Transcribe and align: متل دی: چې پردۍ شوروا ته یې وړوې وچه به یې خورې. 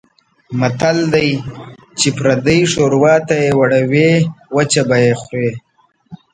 متل 0.59 0.97
دی: 1.13 1.29
چې 1.99 2.07
پردۍ 2.17 2.59
شوروا 2.73 3.15
ته 3.27 3.35
یې 3.43 3.49
وړوې 3.59 4.11
وچه 4.55 4.81
به 4.87 4.97
یې 5.05 5.13
خورې. 5.21 5.51